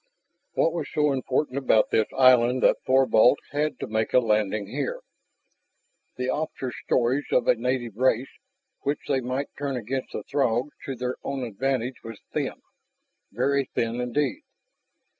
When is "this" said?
1.91-2.07